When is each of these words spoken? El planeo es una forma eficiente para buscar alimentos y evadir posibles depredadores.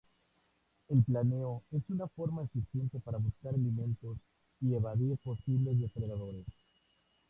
El 0.89 1.03
planeo 1.03 1.61
es 1.71 1.83
una 1.91 2.07
forma 2.07 2.41
eficiente 2.41 2.99
para 2.99 3.19
buscar 3.19 3.53
alimentos 3.53 4.17
y 4.59 4.73
evadir 4.73 5.15
posibles 5.19 5.79
depredadores. 5.79 6.47